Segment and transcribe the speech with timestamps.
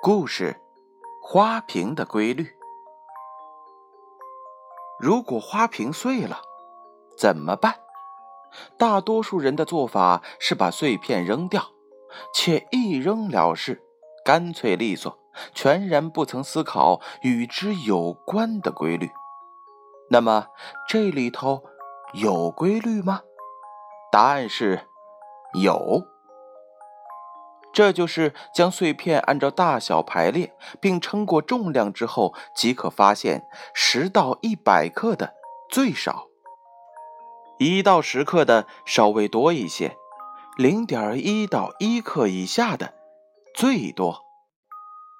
[0.00, 0.60] 故事：
[1.20, 2.56] 花瓶的规律。
[5.00, 6.40] 如果花瓶碎了，
[7.18, 7.80] 怎么办？
[8.78, 11.72] 大多数人的做法是把碎片扔掉，
[12.32, 13.82] 且一扔了事，
[14.24, 15.18] 干脆利索，
[15.52, 19.10] 全然不曾思考与之有关的规律。
[20.10, 20.46] 那么，
[20.88, 21.64] 这里头
[22.12, 23.22] 有规律吗？
[24.12, 24.88] 答案是
[25.60, 26.06] 有。
[27.78, 35.34] 这就是将碎片按照大小排列，并称过重量之后，即可发现十到一百克的
[35.70, 36.26] 最少，
[37.60, 39.96] 一到十克的稍微多一些，
[40.56, 42.94] 零点一到一克以下的
[43.54, 44.24] 最多。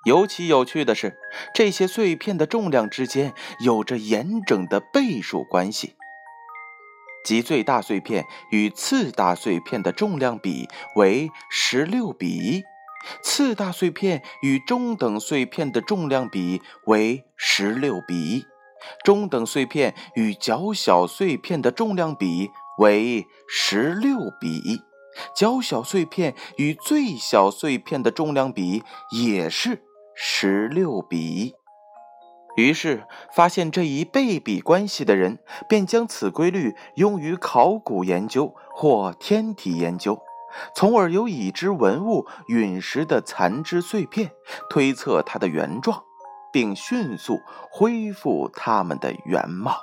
[0.05, 1.17] 尤其有趣的是，
[1.55, 5.95] 这些碎片的重量之间有着严整的倍数关系。
[7.24, 12.62] 即最大碎片与次大碎片的重量比为十六比一，
[13.22, 18.44] 次大碎片与中等碎片的重量比为十六比一，
[19.05, 24.80] 中等碎片与较小碎片的重量比为十六比一，
[25.36, 29.82] 较小碎片与最小碎片的重量比也是
[30.14, 31.55] 十六比一。
[32.59, 40.20] 于是，发现这一倍比关系的人，便将此规律用于考古研究或天体研究，
[40.75, 44.33] 从而由已知文物陨石的残肢碎片
[44.69, 46.03] 推测它的原状，
[46.53, 47.39] 并迅速
[47.70, 49.77] 恢复它们的原貌。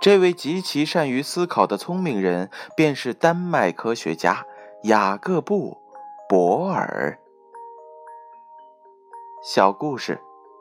[0.00, 4.46] 这位极其善于思考的聪明人，便是丹麦科学家
[4.84, 5.76] 雅各布·
[6.28, 7.18] 博尔。
[9.42, 10.20] 小故事。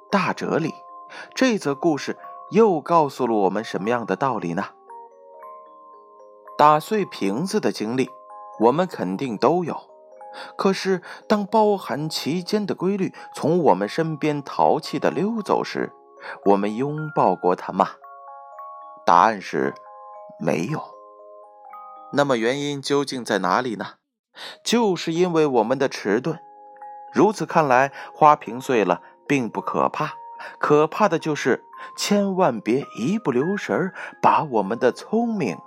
[0.10, 0.74] 大哲理，
[1.36, 2.18] 这则故事
[2.52, 4.70] 又告诉了我们什么样的道理呢？
[6.58, 8.10] 打碎瓶子的经历，
[8.60, 9.78] 我们肯定都有。
[10.56, 15.92] 可是，当包含其间的规律从我们身边淘气的溜走时，
[16.46, 17.90] 我们拥抱过它吗？
[19.06, 19.74] 答案是
[20.40, 20.82] 没有。
[22.14, 23.96] 那么，原因究竟在哪里呢？
[24.64, 26.40] 就是因为我们的迟钝。
[27.14, 29.02] 如此看来，花瓶碎了。
[29.28, 30.14] 并不可怕，
[30.60, 31.64] 可怕的就是
[31.96, 35.58] 千万别一不留神儿把我们的聪明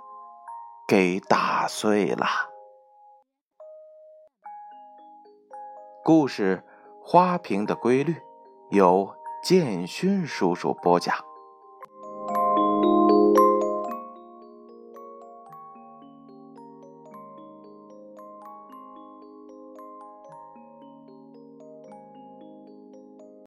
[0.87, 2.25] 给打碎了。
[6.03, 6.63] 故事
[7.05, 8.13] 《花瓶的规律》
[8.71, 11.30] 由建勋叔叔播讲。